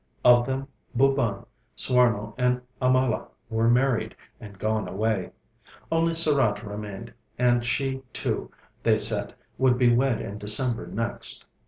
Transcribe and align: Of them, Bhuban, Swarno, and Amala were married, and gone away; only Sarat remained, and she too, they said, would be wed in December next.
Of 0.25 0.47
them, 0.47 0.67
Bhuban, 0.97 1.45
Swarno, 1.77 2.33
and 2.35 2.59
Amala 2.81 3.27
were 3.51 3.69
married, 3.69 4.15
and 4.39 4.57
gone 4.57 4.87
away; 4.87 5.29
only 5.91 6.13
Sarat 6.15 6.63
remained, 6.63 7.13
and 7.37 7.63
she 7.63 8.01
too, 8.11 8.49
they 8.81 8.97
said, 8.97 9.35
would 9.59 9.77
be 9.77 9.93
wed 9.93 10.19
in 10.19 10.39
December 10.39 10.87
next. 10.87 11.45